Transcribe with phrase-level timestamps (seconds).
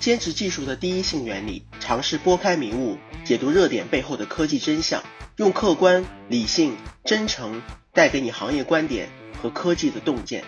[0.00, 5.02] 坚持技术的第一性原理，尝试拨开迷雾，解读热点背后的科技真相，
[5.36, 7.60] 用客观、理性、真诚
[7.92, 9.08] 带给你行业观点
[9.42, 10.44] 和科技的洞见。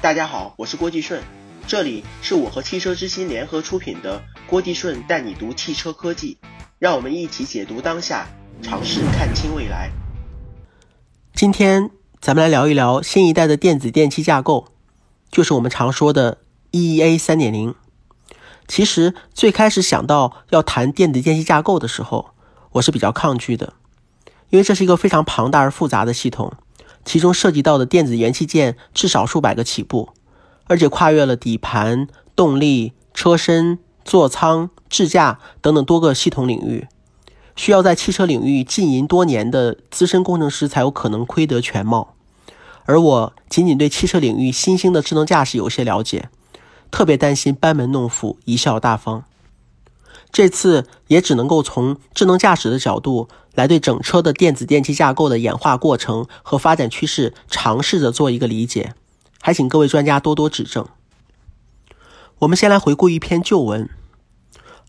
[0.00, 1.22] 大家好，我是郭继顺，
[1.66, 6.38] 这里是我和汽车之心联合出品的郭继顺带你读汽车科技，
[6.78, 8.26] 让我们一起解读当下，
[8.62, 9.90] 尝试看清未来。
[11.34, 14.68] 今天咱们来聊一聊新一代的电子电器架构，
[15.30, 16.38] 就是我们常说的
[16.72, 17.74] EEA 三点零。
[18.68, 22.30] 其实最开始想到要谈电子电器架构的时候，
[22.72, 23.74] 我是比较抗拒的，
[24.50, 26.52] 因为这是一个非常庞大而复杂的系统，
[27.04, 30.10] 其中涉及到的电子元器件至少数百个起步，
[30.66, 36.88] 而且跨越了底盘、动力、车身、座舱、支架等等多个系统领域，
[37.54, 42.14] 需要在汽车领域浸淫多年的资深工程师才有可能窥得全貌。
[42.84, 46.28] 而我仅仅对汽车领域新兴的智能驾驶有些了解。
[46.90, 49.24] 特别担心班门弄斧、贻笑大方。
[50.32, 58.94] 这次也只能够从智能驾驶的角度来对整车的电子电器架构的演化过程和发展趋势尝试着做一个理解，
[59.40, 60.86] 还请各位专家多多指正。
[62.40, 63.88] 我们先来回顾一篇旧文。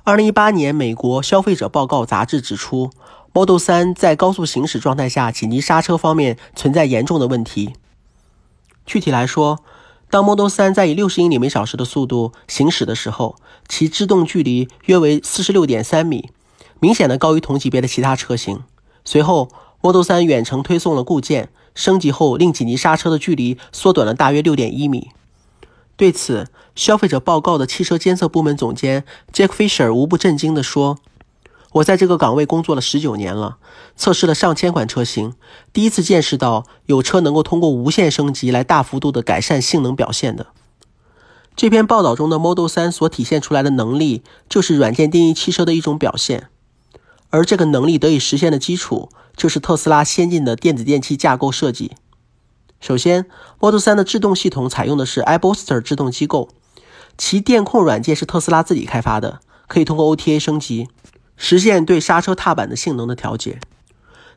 [0.03, 2.91] 二零一八年，美国消费者报告杂志指出
[3.31, 7.73] ，Model 3在高速行驶状态下紧急刹车方面存在严重的问题。
[8.85, 9.63] 具体来说，
[10.09, 13.35] 当 Model 3在以六十英里每小时的速度行驶的时候，
[13.67, 16.29] 其制动距离约为四十六点三米，
[16.79, 18.63] 明显的高于同级别的其他车型。
[19.03, 19.49] 随后
[19.81, 25.09] ，Model 3远程推送了固件，升级后令紧急刹车的距离缩短了大约六点一米。
[25.97, 30.99] 对此，消费者报告的汽车监测部门总监 Jack Fisher 无不震惊地说。
[31.77, 33.57] 我在这个岗位工作了十九年了，
[33.95, 35.33] 测试了上千款车型，
[35.73, 40.47] 第一次见识到有车能够通过无线升级来大幅度的改善性能表现的。
[41.55, 46.49] 这篇报道中的 Model 3所体现出来的能力，就是软件定义汽车的一种表现，
[47.29, 51.91] 而这个能力得以实现的基础，就是特斯拉先进的电子电器架构设计。
[52.79, 53.25] 首先
[53.59, 56.49] ，Model 3的制动系统采用的是 iBooster 制动机构，
[57.17, 60.87] 其电控软件是特斯拉自己开发的，可以通过 OTA 升级。
[61.37, 63.59] 实现对刹车踏板的性能的调节。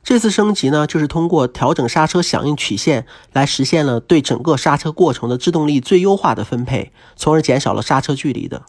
[0.03, 8.63] 这次升级呢，就是通过调整刹车响应曲线来实现了对整个刹车过程的制动力最优化的分配，从而减少了刹车距离的。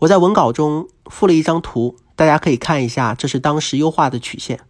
[0.00, 4.60] 我在文稿中附了一张图，大家可以看一下，这是当时优化的曲线。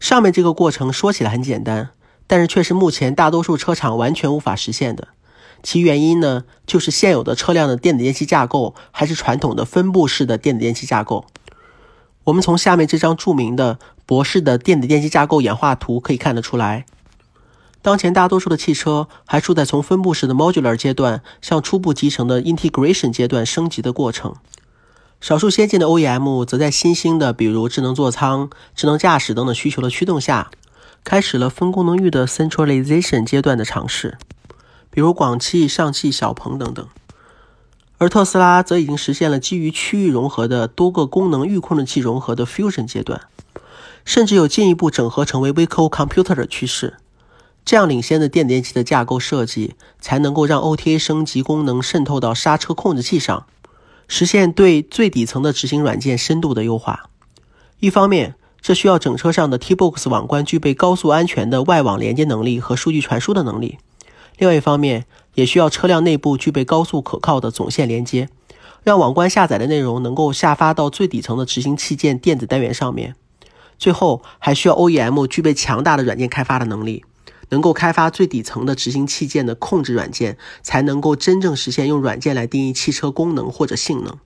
[0.00, 1.90] 上面这个过程说起来很简单，
[2.26, 5.08] 但是却是目前大多数车厂完全无法实现的。
[5.62, 11.24] 其原因呢，就是现有的车辆的电子电器架构还是传统的分布式的电子电器架构。
[12.24, 16.86] 我们从下面这张著名的博士的电子电器架构演化图可以看得出来，
[17.80, 24.34] 当前大多数的汽车还处在从分布式的 modular 阶段向初步集成的 integration 阶段升级的过程。
[25.20, 30.50] 少数先进的 OEM 则在新兴的比如智能座舱、智能驾驶等等需求的驱动下，
[31.04, 34.18] 开始了分功能域的 centralization 阶段的尝试。
[34.94, 36.86] 比如广汽、上汽、小鹏等等，
[37.96, 43.22] 而特斯拉则已经实现了基于区域融合的多个功能域控制器融合的 fusion 阶段，
[44.04, 46.98] 甚至有进一步整合成为 vehicle computer 的趋势。
[47.64, 53.46] 这样领先的电电器的架构设计，才能够让 OTA 升级功能渗透到刹车控制器上，
[54.06, 57.08] 实现对最底层的执行软件深度的优化。
[57.78, 63.78] 一方面，这需要整车上的 T-Box 网关具备高速安全的外网连接能力和数据传输的能力。
[64.42, 68.28] 另外一方面，也需要车辆内部具备高速可靠的总线连接，
[68.82, 73.14] 让网关下载的内容能够下发到最底层的执行器件电子单元上面。
[73.78, 77.04] 最后，还需要 OEM 具备强大的软件开发的能力，
[77.50, 84.18] 能够开发最底层的执行器件的控制软件，才能够真正实现用软件来定义汽车功能或者性能。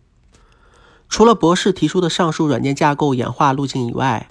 [1.10, 4.30] 除了博士提出的上述软件架构演化路径以外，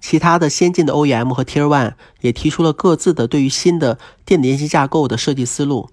[0.00, 5.90] 其他的先进的 OEM 和 Tier One 也提出了各自的对于新的电子电器架构的设计思路。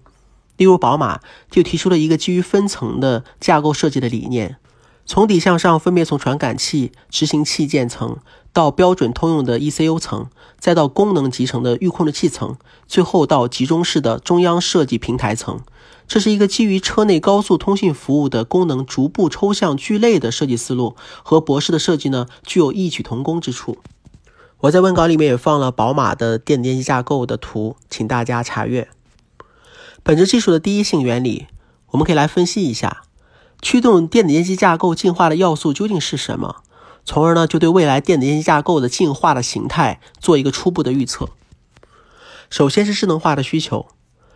[0.57, 1.19] 例如，宝马
[1.49, 4.57] 就提出了一个基于分层的架构设计的理念，
[5.05, 8.17] 从底向上分别从传感器、执行器件层
[8.53, 10.27] 到标准通用的 ECU 层，
[10.59, 12.55] 再到功能集成的预控制器层，
[12.87, 15.59] 最后到集中式的中央设计平台层。
[16.07, 23.77] 这是一个基于车内高速通信服务的功能逐步抽象聚类的设计思路，和博士的设计呢具有异曲同工之处。
[24.59, 28.89] 我在文稿里面也放了宝马的电子电器架构的图，请大家查阅。
[30.03, 31.47] 本质技术的第一性原理，
[31.91, 33.02] 我们可以来分析一下，
[33.63, 36.57] 驱动电子电器架构进化的要素究竟是什么，
[37.05, 41.29] 从而呢就对未来电子电器架构的进化的形态做一个初步的预测。
[42.49, 43.87] 首先是智能化的需求，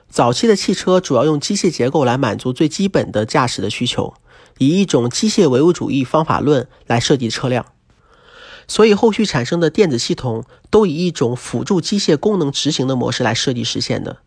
[0.10, 4.14] 早期的汽车主要用机械结构来满足最基本的驾驶的需求，
[4.60, 7.66] 以一种机械唯物主义方法论来设计车辆，
[8.66, 14.20] 所以后续产生的电子系统都以一种辅助机械功能执行的模式来设计实现的，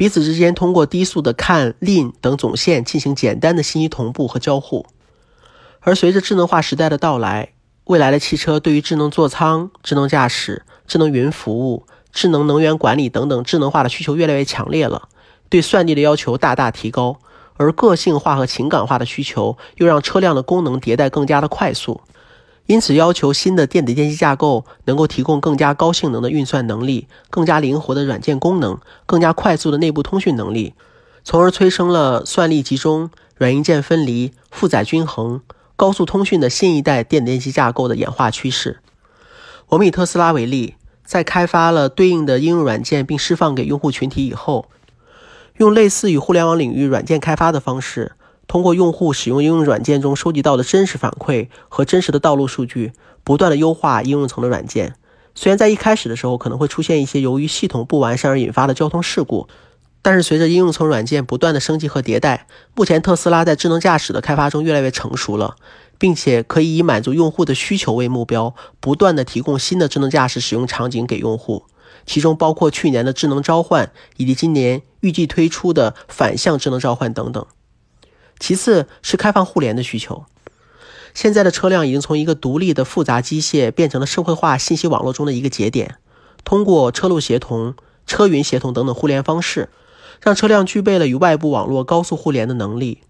[0.00, 4.86] 彼此之间通过低速的 CAN、LIN 等总线进行简单的信息同步和交互。
[5.80, 7.52] 而随着智能化时代的到来，
[7.84, 11.84] 未来的汽车对于智能座舱、智能驾驶、智能云服务。
[12.10, 15.10] 智能能源管理等等智能化的需求越来越强烈了，
[15.50, 17.18] 对算力的要求大大提高，
[17.58, 22.00] 而个性化和情感化的需求又让车辆的功能迭代更加的快速，
[22.66, 30.74] 因此要求新的电子电机架构能够提供更加高性能的运算能力、更加灵活的软件功能、更加快速的内部通讯能力，
[31.24, 35.40] 从而催生了算力集中、软硬件分离、负载均衡、
[35.76, 38.80] 高速通讯的新一代电子电机架构的演化趋势。
[39.68, 40.74] 我们以特斯拉为例。
[41.02, 44.66] 在开发了对应的应用软件并释放给用户群体以后，
[45.56, 48.12] 用类似于互联网领域软件开发的方式，
[48.50, 52.92] 通过用户使用应用软件中收集到的真实反馈和真实的道路数据，
[53.22, 54.96] 不断的优化应用层的软件。
[55.36, 59.46] 虽然在一开始的时候可能会出现一些由于系统不完善而引发的交通事故，
[60.02, 65.54] 但是随着应用层软件不断的升级和迭代，目前特斯拉在智能驾驶的开发中越来越成熟了。
[65.96, 71.66] 并且可以以满足用户的需求为目标，不断的提供新的智能驾驶使用场景给用户，
[72.06, 77.46] 其中包括去年的智能召唤，以及今年预计推出的反向智能召唤等等。
[78.40, 80.24] 其次是开放互联的需求，
[81.14, 85.96] 现在的车辆已经从一个独立的复杂机械变成了社会化信息网络中的一个节点，
[86.42, 87.74] 通过车路协同、
[88.06, 89.68] 车云协同等等互联方式，
[90.22, 93.02] 让车辆具备了与外部网络高速互联的能力。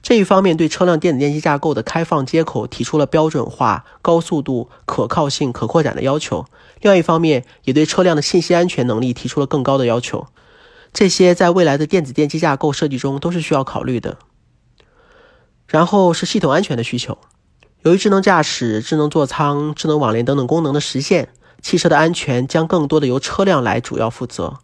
[0.00, 6.44] 这一方面对车辆电子电机架构的开放接口提出了标准化、高速度、可靠性、可扩展的要求；
[6.80, 10.28] 另外一方面也对车辆的信息安全能力提出了更高的要求。
[10.92, 14.18] 这些在未来的电子电机架构设计中都是需要考虑的。
[15.68, 17.18] 然后是系统安全的需求，
[17.82, 21.28] 由于智能驾驶、智能座舱、智能网联等等功能的实现，
[21.60, 24.58] 汽车的安全将更多的由车辆来主要负责。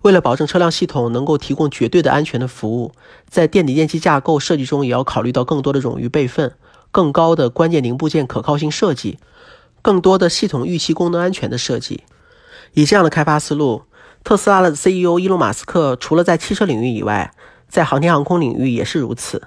[0.00, 2.92] 为了保证车辆系统能够提供绝对的安全的服务，
[3.28, 6.54] 在电子电机架构设计中也要考虑到更多的冗余备份、
[6.90, 9.18] 更高的关键零部件可靠性设计、
[9.82, 12.04] 更多的系统预期功能安全的设计。
[12.72, 13.82] 以这样的开发思路，
[14.24, 17.34] 特斯拉的 CEO 伊隆·马斯克除了在汽车领域以外，
[17.68, 19.42] 在航天航空领域也是如此。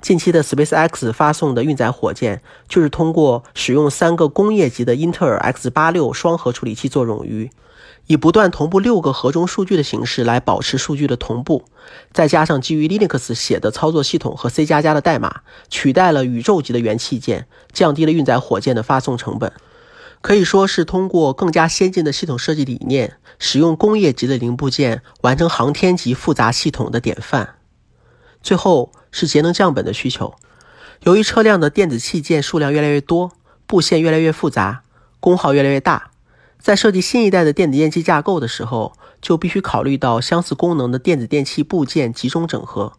[0.00, 7.50] 近期的 SpaceX 发送的运载火箭，就是通过使用三个工业级的英特尔 X86 双核处理器做冗余。
[8.06, 11.64] 以不断同步六个核中数据的形式来保持数据的同步，
[12.12, 19.52] 再加上基于 Linux 写的操作系统和 C 加加的代码，取代了宇宙级的元器件，降低了运载火箭的发送成本，
[20.22, 27.59] 可以说是通过更加先进的系统设计理念，使用工业级的零部件完成航天级复杂系统的典范。
[28.42, 30.34] 最后是节能降本的需求，
[31.02, 33.32] 由于车辆的电子器件数量越来越多，
[33.66, 34.82] 布线越来越复杂，
[35.20, 36.10] 功耗越来越大。
[36.58, 38.92] 在设计新一代的电子电器架构的时候，
[39.22, 42.92] 就必须考虑到相似功能的电子电器部件集中整合，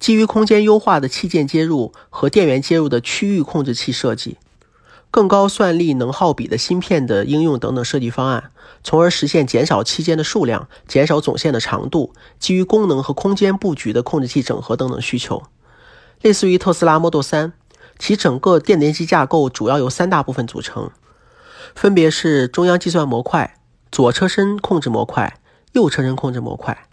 [0.00, 4.36] 基于空间优化的器件接入和电源接入的区域控制器设计，
[5.12, 8.50] 更高算力能耗比的芯片的应用等等设计方案，
[8.82, 15.42] 从而实现减少器件的数量、减少总线的长度、基于功能和空间布局的控制器整合等等需求。
[16.22, 17.52] 类似于特斯拉 Model 3，
[17.98, 20.90] 其整个电电机架构主要由三大部分组成。
[21.74, 23.58] 分别是中央计算模块、
[23.90, 25.38] 左车身控制模块、
[25.72, 26.88] 右车身控制模块。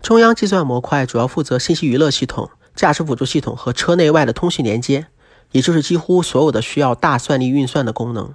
[0.00, 5.08] 中央计算模块主要负责信息娱乐系统、驾驶辅助系统和车内外的通讯连接，
[5.52, 8.34] 也就是几乎所有的需要大算力运算的功能。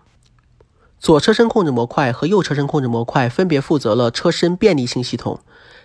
[1.00, 5.40] 左车身控制模块和右车身控制模块分别负责了车身便利性系统、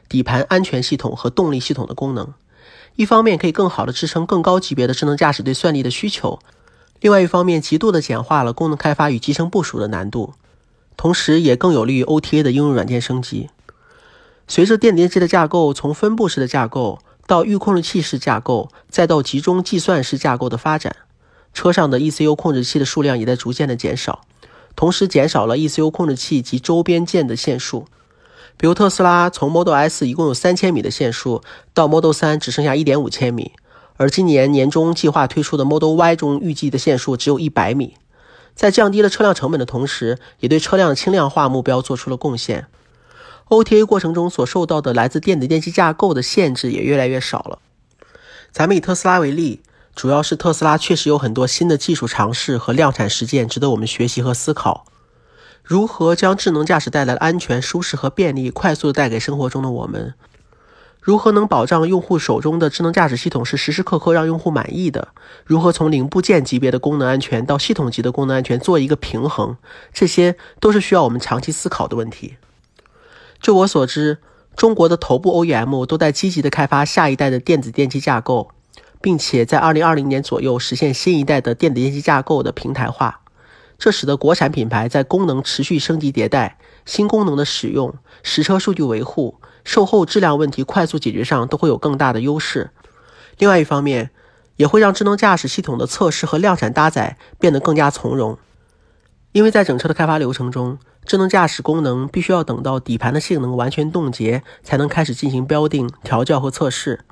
[0.08, 2.32] 底盘安全系统和动力系统的功能。
[2.96, 6.38] 一方面可以更好的支撑更高级别的智能驾驶对算力的需求。
[7.00, 10.34] 另外一方面，极度的简化了功能开发与集成部署的难度，
[10.96, 13.50] 同时也更有利于 OTA 的应用软件升级。
[14.46, 20.94] 随着电电机的架构从分布式的架构到预控制器式架构，再到集中计算式架构的发展，
[21.52, 24.24] 车上的 ECU 控制器的数量也在逐渐的减少，
[24.74, 27.86] 同时减少了 ECU 控制器及周边件的线数。
[28.56, 31.42] 比如特斯拉从 Model S 一共有三千米的线数，
[31.74, 33.52] 到 Model 3只剩下一点五千米。
[33.96, 37.94] 而今年年中计划推出的 Model Y 中预计的线数只有一百米，
[38.54, 42.66] 在降低了车辆成本的同时，也对车辆轻量化目标做出了贡献。
[43.48, 47.58] OTA 过程中所受到的来自电子电器架构的限制也越来越少了。
[48.50, 49.60] 咱们以特斯拉为例，
[49.94, 54.84] 主要是特斯拉确实有很多新的技术尝试和量产实践值得我们学习和思考。
[55.62, 60.14] 如何将智能驾驶带来的安全、舒适和便利快速的带给生活中的我们？
[61.00, 65.08] 如何能保障用户手中的智能驾驶系统是时时刻刻让用户满意的？
[65.44, 69.56] 如何从零部件级别的功能安全到系统级的功能安全做一个平衡？
[69.92, 72.36] 这些都是需要我们长期思考的问题。
[73.40, 74.18] 就我所知，
[74.56, 78.50] 中国的头部 OEM 都在积极的开发下一代的电子电机架构，
[79.02, 83.20] 并且在2020年左右实现新一代的电子电机架构的平台化。
[83.78, 86.56] 这使得国产品牌在功能持续升级迭代、
[86.86, 87.92] 新功能的使用、
[88.22, 89.40] 实车数据维护。
[89.64, 92.70] 售后质量问题快速解决上都会有更大的优势。
[93.38, 94.10] 另外一方面，
[94.56, 98.38] 也会让智能驾驶系统的测试和量产搭载变得更加从容。
[99.32, 107.04] 因为在整车的开发流程中，智能驾驶功能必须要等到底盘的性能完全冻结，才能开始进行标定、调教和测试。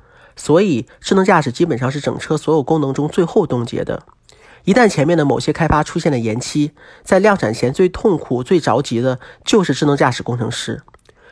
[0.43, 4.01] 所以，智能驾驶基本上是整车所有功能中最后冻结的。
[4.63, 6.71] 一旦前面的某些开发出现了延期，
[7.03, 10.81] 在量产前最痛苦、最着急的就是智能驾驶工程师。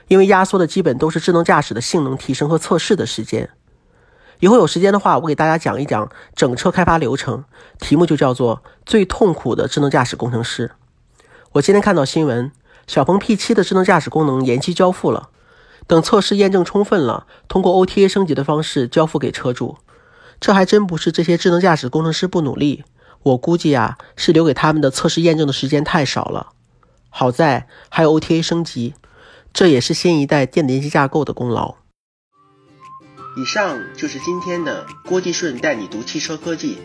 [0.10, 3.50] 因为压缩的基本都是智能驾驶的性能提升和测试的时间。
[4.42, 7.44] 以后有时间的话，我给大家讲一讲整车开发流程，
[7.80, 10.74] 题目就叫做“最痛苦的智能驾驶工程师”。
[11.54, 12.52] 我今天看到新闻，
[12.86, 15.29] 小鹏 P7 的智能驾驶功能延期交付了，
[15.90, 19.78] 等测试验证充分了，通过 OTA 升级的方式交付给车主。
[20.40, 22.84] 这还真不是这些智能驾驶工程师不努力，
[23.24, 26.52] 我估计啊，是留给他们的测试验证的时间太少了。
[27.10, 28.94] 好在还有 OTA 升级。
[29.52, 31.74] 这也是新一代电子电机架构的功劳。
[33.36, 36.78] 以上就是今天的郭继顺带你读汽车科技。